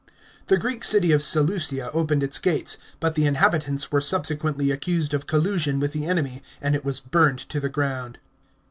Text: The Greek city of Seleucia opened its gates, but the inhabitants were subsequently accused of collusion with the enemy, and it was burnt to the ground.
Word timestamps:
The 0.47 0.57
Greek 0.57 0.83
city 0.83 1.11
of 1.11 1.21
Seleucia 1.21 1.91
opened 1.91 2.23
its 2.23 2.39
gates, 2.39 2.79
but 2.99 3.13
the 3.13 3.27
inhabitants 3.27 3.91
were 3.91 4.01
subsequently 4.01 4.71
accused 4.71 5.13
of 5.13 5.27
collusion 5.27 5.79
with 5.79 5.91
the 5.91 6.07
enemy, 6.07 6.41
and 6.59 6.73
it 6.73 6.83
was 6.83 6.99
burnt 6.99 7.37
to 7.49 7.59
the 7.59 7.69
ground. 7.69 8.17